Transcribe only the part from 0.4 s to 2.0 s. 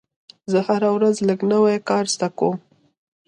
زه هره ورځ لږ نوی